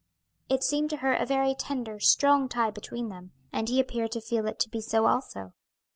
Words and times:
It 0.49 0.63
seemed 0.63 0.89
to 0.89 0.97
her 1.05 1.13
a 1.13 1.27
very 1.27 1.53
tender, 1.53 1.99
strong 1.99 2.49
tie 2.49 2.71
between 2.71 3.09
them, 3.09 3.33
and 3.53 3.69
he 3.69 3.79
appeared 3.79 4.13
to 4.13 4.19
feel 4.19 4.47
it 4.47 4.57
to 4.61 4.69
be 4.69 4.81
so 4.81 5.05
also. 5.05 5.53